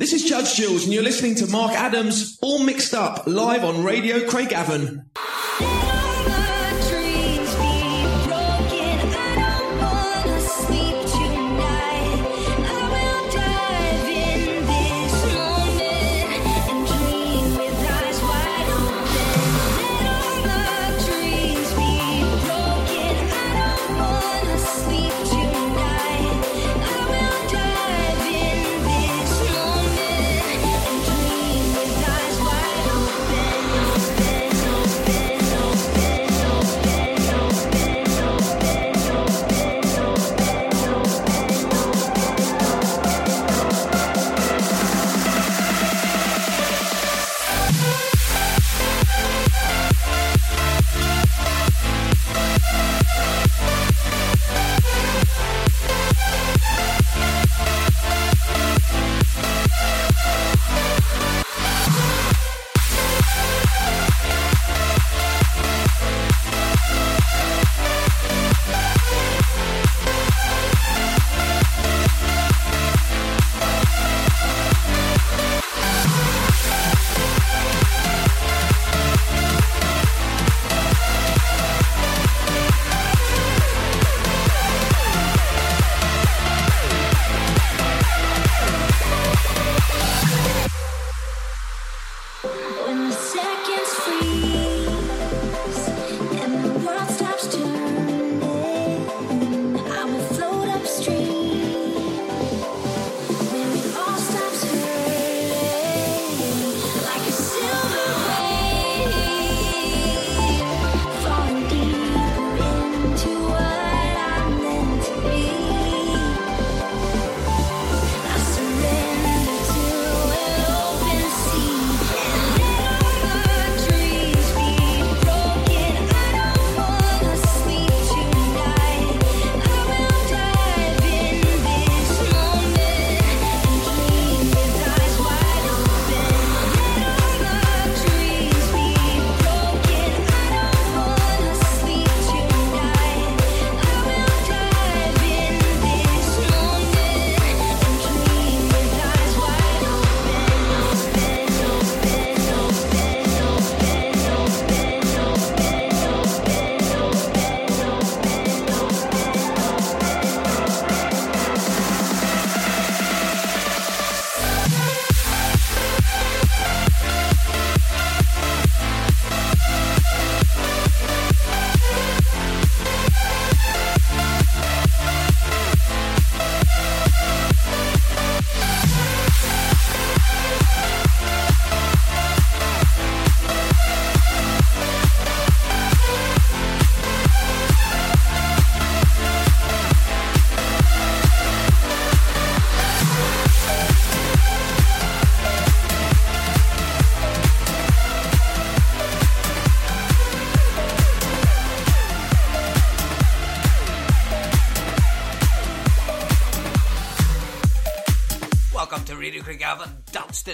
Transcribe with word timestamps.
This 0.00 0.14
is 0.14 0.24
Judge 0.24 0.54
Jules, 0.54 0.84
and 0.84 0.94
you're 0.94 1.02
listening 1.02 1.34
to 1.34 1.46
Mark 1.48 1.72
Adams, 1.72 2.38
all 2.40 2.64
mixed 2.64 2.94
up, 2.94 3.24
live 3.26 3.64
on 3.64 3.84
Radio 3.84 4.20
Craigavon. 4.20 5.04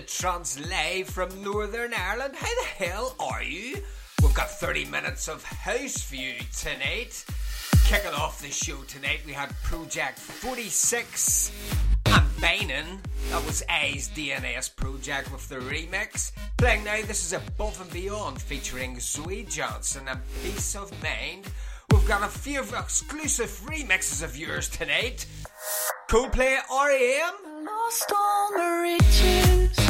Trance 0.00 0.58
live 0.68 1.08
from 1.08 1.42
Northern 1.42 1.94
Ireland. 1.94 2.34
How 2.36 2.46
the 2.46 2.84
hell 2.84 3.14
are 3.18 3.42
you? 3.42 3.78
We've 4.22 4.34
got 4.34 4.50
30 4.50 4.84
minutes 4.86 5.28
of 5.28 5.42
house 5.42 6.02
for 6.02 6.16
you 6.16 6.34
tonight. 6.56 7.24
Kicking 7.84 8.12
off 8.12 8.42
the 8.42 8.50
show 8.50 8.82
tonight, 8.88 9.20
we 9.24 9.32
had 9.32 9.50
Project 9.62 10.18
46 10.18 11.52
and 12.06 12.28
Bainan. 12.36 12.98
That 13.30 13.46
was 13.46 13.62
A's 13.70 14.08
DNS 14.10 14.76
project 14.76 15.32
with 15.32 15.48
the 15.48 15.56
remix. 15.56 16.32
Playing 16.58 16.84
now, 16.84 17.00
this 17.02 17.24
is 17.24 17.32
Above 17.32 17.80
and 17.80 17.90
Beyond 17.90 18.42
featuring 18.42 19.00
Zoe 19.00 19.44
Johnson 19.44 20.02
and 20.08 20.20
Peace 20.42 20.76
of 20.76 20.90
Mind. 21.02 21.46
We've 21.90 22.06
got 22.06 22.22
a 22.22 22.28
few 22.28 22.60
exclusive 22.60 23.50
remixes 23.66 24.22
of 24.22 24.36
yours 24.36 24.68
tonight. 24.68 25.26
Coldplay 26.08 26.58
REM. 26.70 27.64
Lost 27.64 28.12
all 28.14 28.52
the 28.52 28.98
riches 29.00 29.85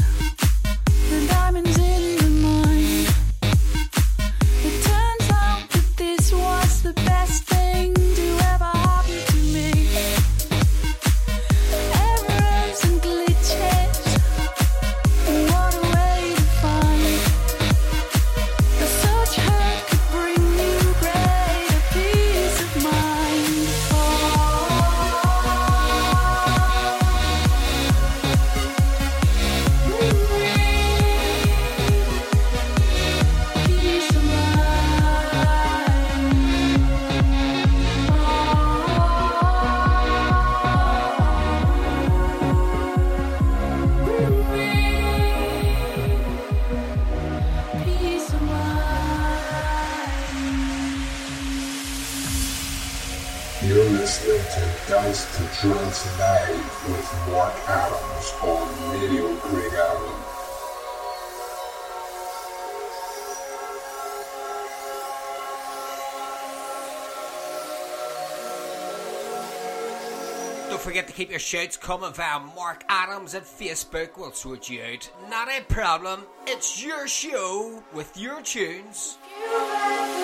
Don't 70.76 70.84
forget 70.84 71.06
to 71.06 71.14
keep 71.14 71.30
your 71.30 71.38
shouts 71.38 71.78
coming 71.78 72.12
via 72.12 72.38
Mark 72.38 72.84
Adams 72.90 73.34
at 73.34 73.44
Facebook. 73.44 74.18
We'll 74.18 74.32
sort 74.32 74.68
you 74.68 74.82
out. 74.82 75.10
Not 75.30 75.48
a 75.48 75.62
problem. 75.62 76.24
It's 76.46 76.84
your 76.84 77.08
show 77.08 77.82
with 77.94 78.14
your 78.14 78.42
tunes. 78.42 79.16
You've 79.40 80.16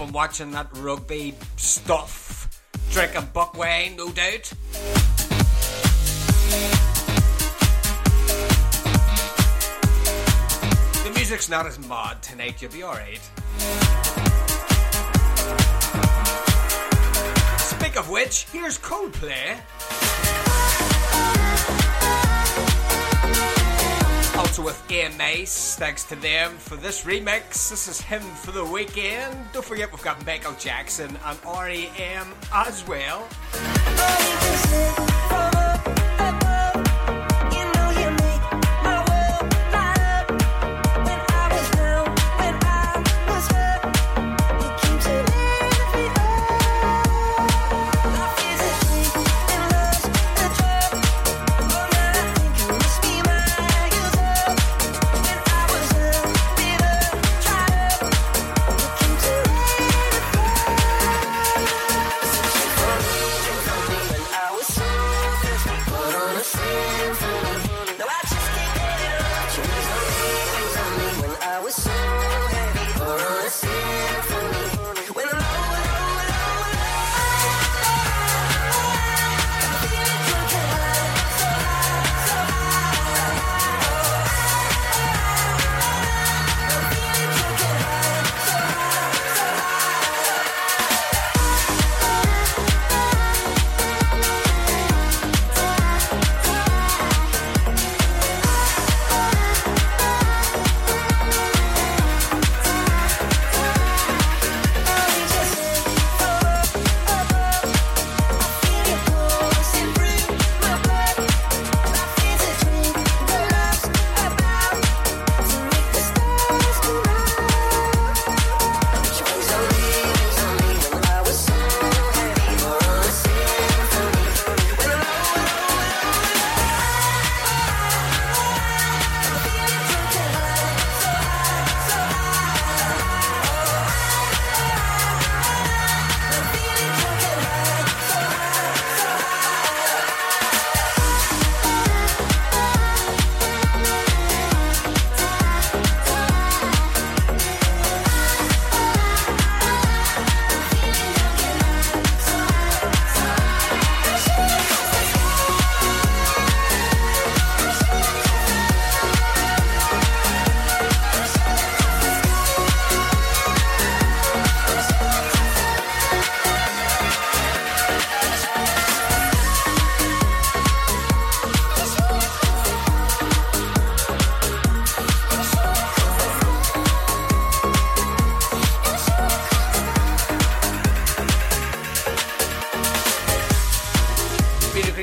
up 0.00 0.12
watching 0.12 0.50
that 0.52 0.68
rugby 0.78 1.34
stuff. 1.56 2.60
Drinking 2.90 3.28
buck 3.32 3.56
wine, 3.56 3.96
no 3.96 4.10
doubt. 4.10 4.52
The 11.04 11.12
music's 11.14 11.48
not 11.48 11.66
as 11.66 11.78
mad 11.88 12.22
tonight, 12.22 12.62
you'll 12.62 12.72
be 12.72 12.82
alright. 12.82 13.20
Speak 17.58 17.96
of 17.96 18.08
which, 18.10 18.46
here's 18.52 18.78
Coldplay. 18.78 19.58
Also 24.50 24.64
with 24.64 24.90
Ian 24.90 25.16
Mace, 25.16 25.76
thanks 25.76 26.02
to 26.02 26.16
them 26.16 26.50
for 26.56 26.74
this 26.74 27.04
remix. 27.04 27.70
This 27.70 27.86
is 27.86 28.00
him 28.00 28.20
for 28.20 28.50
the 28.50 28.64
weekend. 28.64 29.38
Don't 29.52 29.64
forget 29.64 29.92
we've 29.92 30.02
got 30.02 30.26
Michael 30.26 30.54
Jackson 30.54 31.16
and 31.24 31.38
REM 31.44 32.34
as 32.52 32.84
well. 32.88 33.28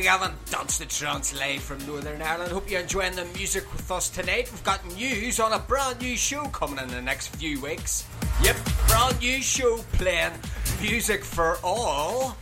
Gavin, 0.07 0.31
dance 0.49 0.77
the 0.77 0.85
Trance 0.85 1.37
live 1.37 1.61
from 1.61 1.85
Northern 1.85 2.21
Ireland. 2.21 2.53
Hope 2.53 2.71
you're 2.71 2.79
enjoying 2.79 3.13
the 3.17 3.25
music 3.35 3.69
with 3.73 3.91
us 3.91 4.09
tonight. 4.09 4.49
We've 4.49 4.63
got 4.63 4.79
news 4.95 5.37
on 5.41 5.51
a 5.51 5.59
brand 5.59 5.99
new 5.99 6.15
show 6.15 6.45
coming 6.45 6.79
in 6.81 6.87
the 6.87 7.01
next 7.01 7.35
few 7.35 7.59
weeks. 7.59 8.07
Yep, 8.41 8.55
brand 8.87 9.19
new 9.19 9.41
show 9.41 9.79
playing 9.91 10.31
music 10.79 11.25
for 11.25 11.57
all. 11.61 12.37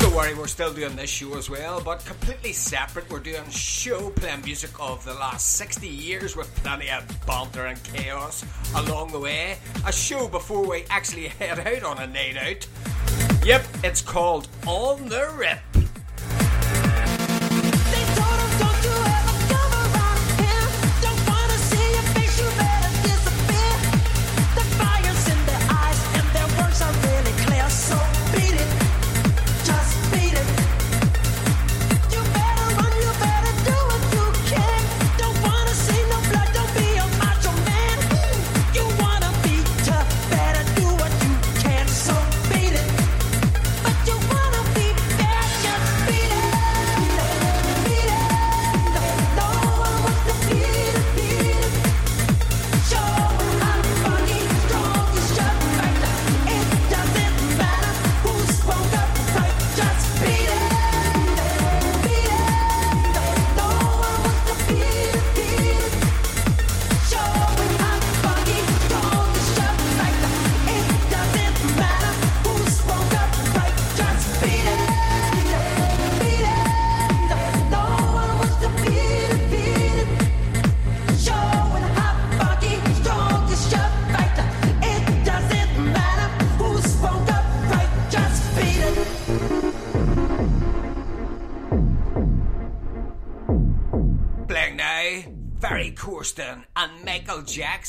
Don't 0.00 0.12
worry, 0.12 0.34
we're 0.34 0.48
still 0.48 0.74
doing 0.74 0.96
this 0.96 1.08
show 1.08 1.38
as 1.38 1.48
well, 1.48 1.80
but 1.80 2.04
completely 2.04 2.52
separate. 2.52 3.08
We're 3.08 3.20
doing 3.20 3.48
show 3.48 4.10
playing 4.10 4.42
music 4.42 4.70
of 4.80 5.04
the 5.04 5.14
last 5.14 5.54
60 5.54 5.86
years 5.86 6.34
with 6.34 6.52
plenty 6.64 6.90
of 6.90 7.06
banter 7.24 7.66
and 7.66 7.80
chaos 7.84 8.44
along 8.74 9.12
the 9.12 9.20
way. 9.20 9.58
A 9.86 9.92
show 9.92 10.26
before 10.26 10.66
we 10.66 10.84
actually 10.90 11.28
head 11.38 11.60
out 11.60 11.84
on 11.84 11.98
a 11.98 12.08
night 12.08 12.36
out. 12.36 13.46
Yep, 13.46 13.64
it's 13.84 14.02
called 14.02 14.48
On 14.66 15.08
the 15.08 15.32
Rip. 15.36 15.60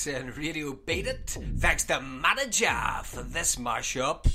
Jackson 0.09 0.33
Radio 0.35 0.73
Beat 0.73 1.05
It. 1.05 1.37
Thanks 1.57 1.83
to 1.83 2.01
Manager 2.01 2.75
for 3.03 3.21
this 3.21 3.57
mashup. 3.57 4.25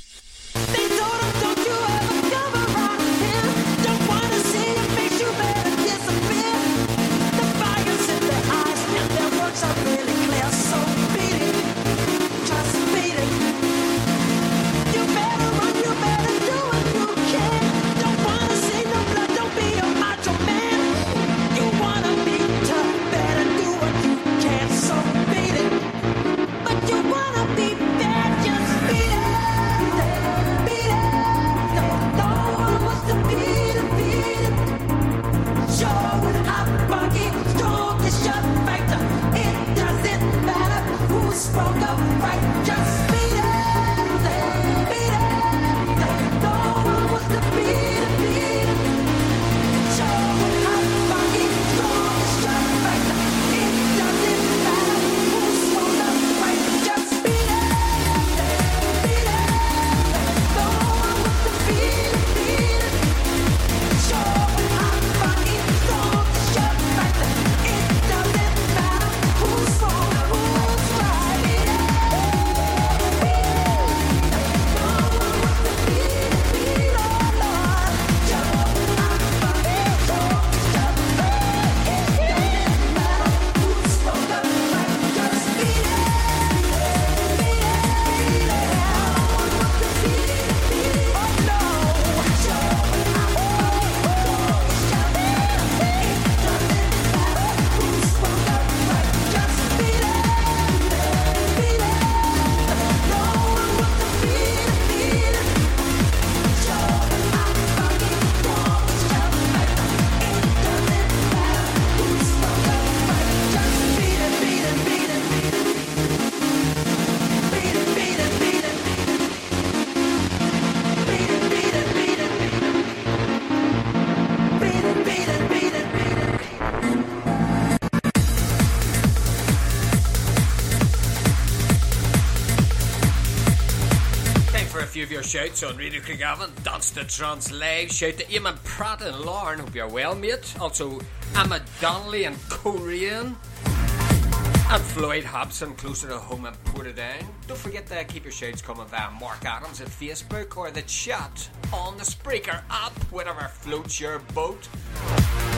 Shouts 135.35 135.65
on 135.65 135.77
Radio 135.77 136.01
Craigavon. 136.01 136.63
Dance 136.63 136.91
the 136.91 137.03
Trance 137.03 137.51
Live. 137.51 137.91
Shout 137.91 138.19
to 138.19 138.25
Eamon 138.27 138.55
Pratt 138.63 139.03
and 139.03 139.19
Lauren. 139.19 139.59
Hope 139.59 139.75
you're 139.75 139.89
well, 139.89 140.15
mate. 140.15 140.55
Also, 140.61 141.01
Emma 141.35 141.61
Donnelly 141.81 142.23
and 142.23 142.39
Korean. 142.49 143.37
And 143.67 144.81
Floyd 144.81 145.25
Hobson 145.25 145.75
closer 145.75 146.07
to 146.07 146.19
home 146.19 146.47
in 146.47 146.55
Portadown. 146.67 147.27
Don't 147.49 147.59
forget 147.59 147.85
to 147.89 148.05
keep 148.05 148.23
your 148.23 148.31
shouts 148.31 148.63
coming 148.63 148.87
via 148.87 149.11
Mark 149.11 149.45
Adams 149.45 149.81
at 149.81 149.89
Facebook 149.89 150.57
or 150.57 150.71
the 150.71 150.83
chat 150.83 151.51
on 151.73 151.97
the 151.97 152.05
Spreaker 152.05 152.63
app, 152.71 152.93
whatever 153.11 153.49
floats 153.49 153.99
your 154.01 154.21
boat. 154.35 154.69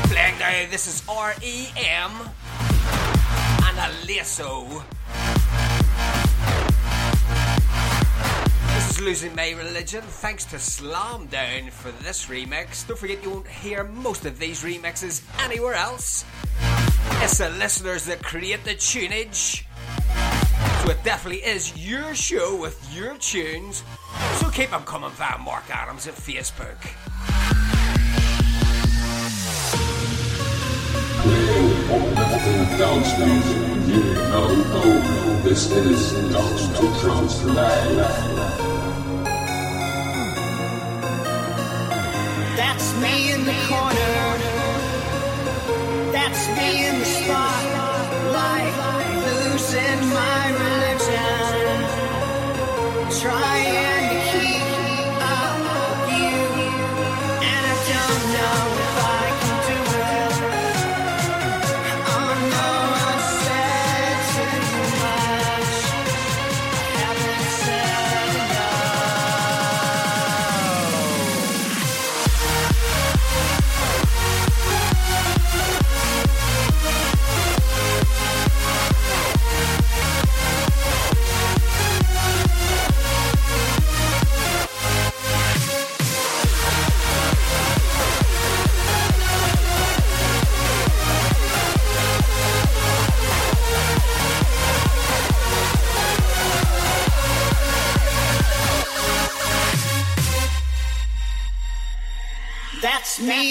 Now, 0.08 0.64
this 0.70 0.86
is 0.86 1.02
REM 1.06 2.12
and 3.66 3.76
Alesso. 3.76 4.82
Losing 9.00 9.34
My 9.34 9.50
Religion. 9.50 10.02
Thanks 10.02 10.44
to 10.46 10.58
Slam 10.58 11.26
Down 11.26 11.70
for 11.70 11.92
this 12.02 12.26
remix. 12.26 12.86
Don't 12.86 12.98
forget 12.98 13.22
you 13.22 13.30
won't 13.30 13.46
hear 13.46 13.84
most 13.84 14.24
of 14.24 14.38
these 14.38 14.62
remixes 14.62 15.22
anywhere 15.44 15.74
else. 15.74 16.24
It's 17.20 17.38
the 17.38 17.50
listeners 17.50 18.06
that 18.06 18.22
create 18.22 18.64
the 18.64 18.74
tunage. 18.74 19.64
So 20.82 20.90
it 20.90 21.04
definitely 21.04 21.44
is 21.44 21.76
your 21.76 22.14
show 22.14 22.56
with 22.56 22.80
your 22.94 23.16
tunes. 23.18 23.84
So 24.36 24.48
keep 24.50 24.70
them 24.70 24.82
coming 24.84 25.10
via 25.10 25.38
Mark 25.38 25.64
Adams 25.68 26.06
at 26.06 26.14
Facebook. 26.14 26.76
know, 34.30 34.54
know, 34.54 35.42
this 35.42 35.70
is 35.70 36.12
Trance 37.00 37.44
Live. 37.44 38.35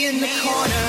In 0.07 0.19
the 0.21 0.29
corner. 0.43 0.87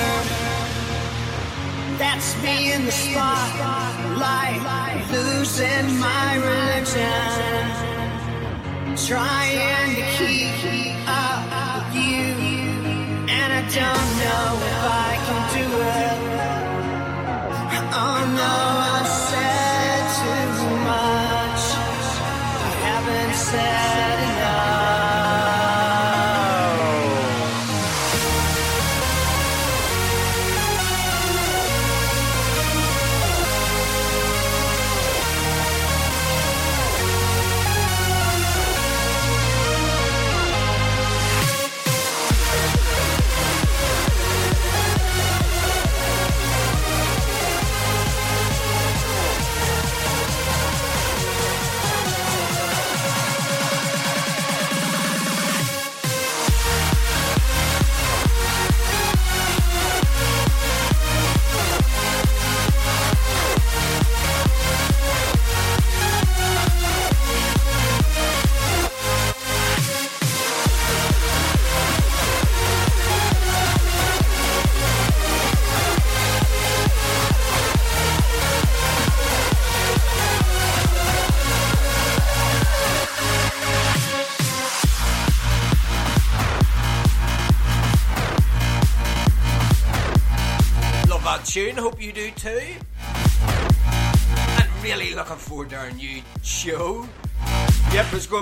That's 1.97 2.29
me 2.43 2.73
in 2.73 2.85
the 2.85 2.91
spotlight, 2.91 4.61
losing 5.11 5.99
my 5.99 6.35
religion, 6.35 7.63
trying 9.07 9.95
to 9.95 10.03
keep 10.17 11.07
up 11.07 11.43
with 11.85 11.95
you, 11.95 12.27
and 13.37 13.49
I 13.59 13.63
don't 13.73 14.06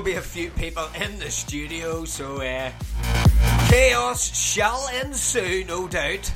be 0.05 0.13
a 0.13 0.21
few 0.21 0.51
people 0.51 0.87
in 1.01 1.17
the 1.17 1.31
studio, 1.31 2.05
so 2.05 2.39
uh, 2.39 2.71
chaos 3.69 4.23
shall 4.37 4.87
ensue, 5.01 5.65
no 5.67 5.87
doubt. 5.87 6.31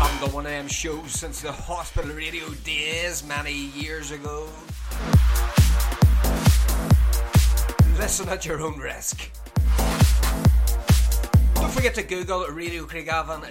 I've 0.00 0.18
done 0.18 0.32
one 0.32 0.46
of 0.46 0.52
them 0.52 0.66
shows 0.66 1.12
since 1.12 1.42
the 1.42 1.52
hospital 1.52 2.10
radio 2.14 2.48
days 2.64 3.22
many 3.22 3.52
years 3.52 4.12
ago. 4.12 4.48
Listen 7.98 8.30
at 8.30 8.46
your 8.46 8.62
own 8.62 8.78
risk. 8.78 9.30
Don't 11.74 11.82
forget 11.82 11.96
to 11.96 12.02
Google 12.04 12.46
Radio 12.46 12.84
Craigavon 12.84 13.42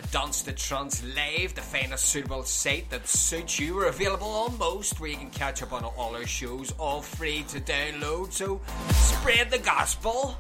Trance 0.54 1.04
Live 1.14 1.54
find 1.62 1.92
a 1.94 1.98
suitable 1.98 2.44
site 2.44 2.90
that 2.90 3.06
suits 3.06 3.60
you. 3.60 3.76
We're 3.76 3.88
available 3.88 4.30
on 4.30 4.58
most 4.58 5.02
where 5.02 5.10
you 5.10 5.18
can 5.18 5.30
catch 5.30 5.62
up 5.62 5.74
on 5.74 5.84
all 5.84 6.16
our 6.16 6.26
shows, 6.26 6.74
all 6.80 7.02
free 7.02 7.44
to 7.50 7.60
download. 7.60 8.32
So 8.32 8.62
spread 8.92 9.52
the 9.52 9.58
gospel. 9.58 10.38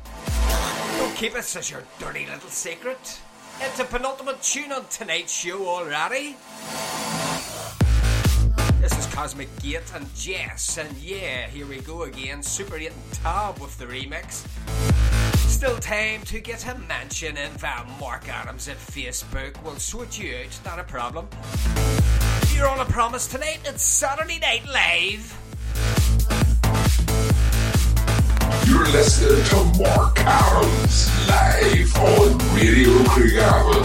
Don't 0.98 1.13
keep 1.17 1.34
it 1.34 1.39
as 1.39 1.69
your 1.69 1.84
dirty 2.00 2.26
little 2.26 2.48
secret. 2.48 3.19
It's 3.60 3.80
a 3.80 3.84
penultimate 3.84 4.41
tune 4.41 4.72
on 4.72 4.86
tonight's 4.86 5.34
show 5.34 5.67
already. 5.67 6.38
This 8.80 8.98
is 8.98 9.13
Cosmic 9.13 9.50
Gate 9.62 9.91
and 9.93 10.08
JES, 10.15 10.78
and 10.78 10.98
yeah, 11.00 11.48
here 11.48 11.65
we 11.65 11.80
go 11.80 12.04
again. 12.04 12.43
Super 12.43 12.78
8 12.78 12.93
and 12.93 13.12
Tab 13.12 13.60
with 13.60 13.78
the 13.78 13.86
remix. 13.88 15.12
Still 15.48 15.78
time 15.78 16.22
to 16.24 16.40
get 16.40 16.68
a 16.68 16.78
mention 16.78 17.38
in 17.38 17.52
via 17.52 17.86
Mark 18.00 18.28
Adams 18.28 18.68
at 18.68 18.78
Facebook. 18.78 19.62
We'll 19.64 19.78
sort 19.78 20.20
you 20.20 20.36
out, 20.36 20.60
not 20.66 20.80
a 20.80 20.84
problem. 20.84 21.28
You're 22.56 22.68
on 22.68 22.80
a 22.80 22.86
promise 22.86 23.28
tonight. 23.28 23.60
It's 23.66 23.84
Saturday 23.84 24.40
Night 24.40 24.66
Live. 24.68 25.38
You're 28.68 28.88
listening 28.92 29.44
to 29.46 29.80
Mark 29.84 30.20
Adams 30.20 31.10
live 31.28 31.96
on 31.98 32.38
Radio 32.56 32.90
Craigavon. 33.10 33.83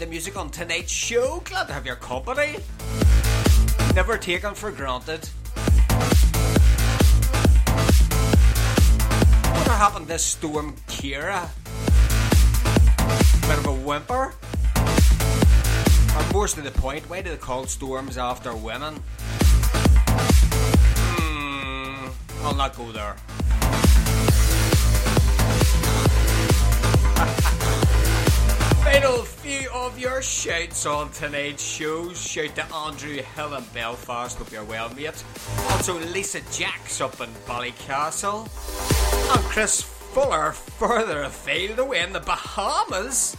The 0.00 0.06
music 0.06 0.34
on 0.38 0.48
tonight's 0.48 0.90
show. 0.90 1.42
Glad 1.44 1.66
to 1.66 1.74
have 1.74 1.84
your 1.84 1.96
company. 1.96 2.56
Never 3.94 4.16
taken 4.16 4.54
for 4.54 4.70
granted. 4.70 5.26
Whatever 9.52 9.76
happened 9.76 10.08
to 10.08 10.18
Storm 10.18 10.74
Ciara? 10.88 11.50
Bit 13.42 13.58
of 13.58 13.66
a 13.66 13.74
whimper? 13.74 14.32
Or 16.16 16.32
more 16.32 16.48
to 16.48 16.62
the 16.62 16.70
point, 16.70 17.04
why 17.10 17.20
do 17.20 17.28
they 17.28 17.36
call 17.36 17.66
storms 17.66 18.16
after 18.16 18.54
women? 18.56 19.02
Hmm, 21.10 22.08
I'll 22.42 22.54
not 22.54 22.74
go 22.74 22.90
there. 22.90 23.16
Few 29.39 29.39
of 29.86 29.98
your 29.98 30.20
shouts 30.20 30.84
on 30.84 31.10
tonight's 31.10 31.62
show. 31.62 32.12
Shout 32.12 32.54
to 32.56 32.74
Andrew 32.74 33.16
Hill 33.16 33.54
in 33.54 33.64
Belfast, 33.72 34.36
hope 34.36 34.52
you're 34.52 34.64
well, 34.64 34.92
mate. 34.94 35.24
Also, 35.70 35.98
Lisa 35.98 36.40
Jacks 36.52 37.00
up 37.00 37.18
in 37.20 37.30
Ballycastle. 37.46 38.42
And 39.34 39.44
Chris 39.46 39.80
Fuller 39.80 40.52
further 40.52 41.22
afield 41.22 41.78
away 41.78 42.02
in 42.02 42.12
the 42.12 42.20
Bahamas. 42.20 43.36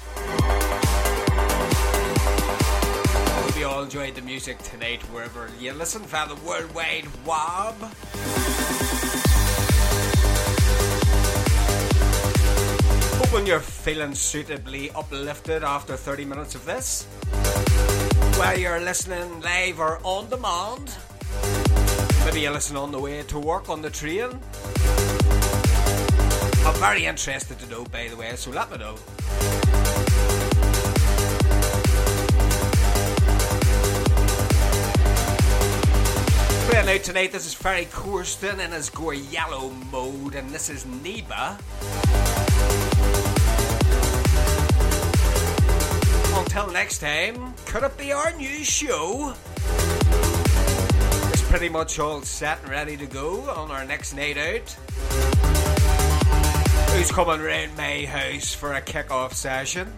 Hope 3.35 3.59
you 3.59 3.67
all 3.67 3.83
enjoyed 3.83 4.15
the 4.15 4.21
music 4.21 4.57
tonight 4.59 5.03
wherever 5.13 5.47
you 5.59 5.73
listen 5.73 6.01
via 6.03 6.27
the 6.27 6.35
World 6.43 6.73
Wide 6.73 7.07
Web. 7.25 8.40
Hoping 13.31 13.47
you're 13.47 13.61
feeling 13.61 14.13
suitably 14.13 14.91
uplifted 14.91 15.63
after 15.63 15.95
30 15.95 16.25
minutes 16.25 16.53
of 16.53 16.65
this. 16.65 17.05
Whether 18.37 18.59
you're 18.59 18.81
listening 18.81 19.39
live 19.39 19.79
or 19.79 20.01
on 20.03 20.29
demand. 20.29 20.93
Maybe 22.25 22.41
you 22.41 22.49
listen 22.49 22.75
on 22.75 22.91
the 22.91 22.99
way 22.99 23.23
to 23.23 23.39
work 23.39 23.69
on 23.69 23.81
the 23.81 23.89
train. 23.89 24.37
I'm 26.65 26.75
very 26.75 27.05
interested 27.05 27.57
to 27.59 27.69
know, 27.69 27.85
by 27.85 28.09
the 28.09 28.17
way, 28.17 28.35
so 28.35 28.51
let 28.51 28.69
me 28.69 28.79
know. 28.79 28.95
Playing 36.67 36.89
out 36.89 37.03
tonight, 37.05 37.31
this 37.31 37.45
is 37.45 37.53
Ferry 37.53 37.85
Corsten 37.85 38.59
in 38.59 38.71
his 38.71 38.89
Gouryella 38.89 39.89
mode, 39.89 40.35
and 40.35 40.49
this 40.49 40.69
is 40.69 40.83
Neba. 40.83 41.57
Until 46.53 46.73
next 46.73 46.97
time, 46.97 47.53
could 47.65 47.83
it 47.83 47.97
be 47.97 48.11
our 48.11 48.29
new 48.33 48.65
show? 48.65 49.33
It's 51.29 51.41
pretty 51.43 51.69
much 51.69 51.97
all 51.97 52.23
set 52.23 52.59
and 52.63 52.69
ready 52.69 52.97
to 52.97 53.05
go 53.05 53.49
on 53.51 53.71
our 53.71 53.85
next 53.85 54.13
night 54.13 54.37
out. 54.37 54.69
Who's 56.89 57.09
coming 57.09 57.39
round 57.39 57.77
my 57.77 58.03
house 58.03 58.53
for 58.53 58.73
a 58.73 58.81
kick-off 58.81 59.33
session? 59.33 59.93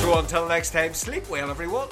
So 0.00 0.18
until 0.18 0.48
next 0.48 0.72
time, 0.72 0.94
sleep 0.94 1.30
well, 1.30 1.48
everyone. 1.48 1.90